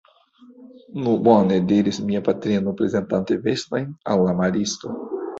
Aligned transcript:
Nu 1.01 1.11
bone! 1.25 1.59
diris 1.71 1.99
mia 2.07 2.21
patrino, 2.27 2.73
prezentante 2.79 3.37
vestojn 3.43 3.91
al 4.15 4.25
la 4.29 4.33
maristo. 4.41 4.95